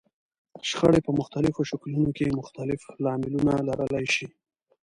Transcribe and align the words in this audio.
شخړې 0.69 0.99
په 1.05 1.11
مختلفو 1.19 1.67
شکلونو 1.71 2.09
کې 2.17 2.35
مختلف 2.39 2.81
لاملونه 3.05 3.53
لرلای 3.67 4.05
شي. 4.15 4.27